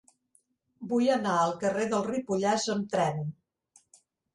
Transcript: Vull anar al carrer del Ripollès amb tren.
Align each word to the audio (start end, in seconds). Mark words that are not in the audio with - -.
Vull 0.93 1.11
anar 1.17 1.35
al 1.43 1.55
carrer 1.67 1.87
del 1.95 2.03
Ripollès 2.11 2.69
amb 2.79 2.93
tren. 2.97 3.25